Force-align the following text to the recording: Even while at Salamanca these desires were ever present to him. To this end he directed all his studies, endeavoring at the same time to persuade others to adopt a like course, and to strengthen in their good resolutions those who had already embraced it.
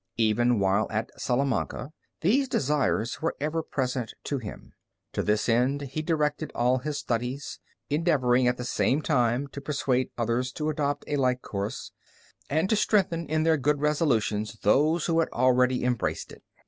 Even 0.17 0.59
while 0.59 0.87
at 0.89 1.11
Salamanca 1.21 1.91
these 2.21 2.49
desires 2.49 3.21
were 3.21 3.35
ever 3.39 3.61
present 3.61 4.15
to 4.23 4.39
him. 4.39 4.73
To 5.13 5.21
this 5.21 5.47
end 5.47 5.81
he 5.81 6.01
directed 6.01 6.51
all 6.55 6.79
his 6.79 6.97
studies, 6.97 7.59
endeavoring 7.87 8.47
at 8.47 8.57
the 8.57 8.65
same 8.65 9.03
time 9.03 9.45
to 9.49 9.61
persuade 9.61 10.09
others 10.17 10.51
to 10.53 10.71
adopt 10.71 11.03
a 11.05 11.17
like 11.17 11.43
course, 11.43 11.91
and 12.49 12.67
to 12.71 12.75
strengthen 12.75 13.27
in 13.27 13.43
their 13.43 13.57
good 13.57 13.79
resolutions 13.79 14.57
those 14.63 15.05
who 15.05 15.19
had 15.19 15.29
already 15.33 15.83
embraced 15.83 16.31
it. 16.31 16.41